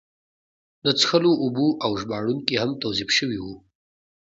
[0.85, 3.55] د څښلو اوبه او ژباړونکي هم توظیف شوي وو.